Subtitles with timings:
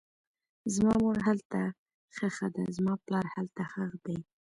[0.73, 1.61] زما مور هلته
[2.15, 4.17] ښخه ده, زما پلار هلته ښخ دی